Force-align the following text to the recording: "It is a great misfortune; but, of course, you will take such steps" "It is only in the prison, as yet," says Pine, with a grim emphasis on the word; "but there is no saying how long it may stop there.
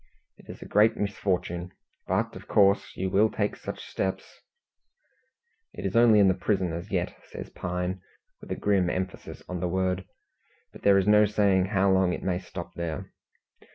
"It 0.39 0.49
is 0.49 0.63
a 0.63 0.67
great 0.67 0.97
misfortune; 0.97 1.73
but, 2.07 2.35
of 2.35 2.47
course, 2.47 2.91
you 2.97 3.11
will 3.11 3.29
take 3.29 3.55
such 3.55 3.85
steps" 3.85 4.41
"It 5.77 5.85
is 5.85 5.95
only 5.95 6.17
in 6.17 6.27
the 6.27 6.33
prison, 6.33 6.73
as 6.73 6.89
yet," 6.89 7.15
says 7.29 7.51
Pine, 7.51 8.01
with 8.41 8.51
a 8.51 8.55
grim 8.55 8.89
emphasis 8.89 9.43
on 9.47 9.59
the 9.59 9.67
word; 9.69 10.05
"but 10.71 10.81
there 10.81 10.97
is 10.97 11.05
no 11.07 11.25
saying 11.27 11.65
how 11.65 11.91
long 11.91 12.13
it 12.13 12.23
may 12.23 12.39
stop 12.39 12.73
there. 12.73 13.11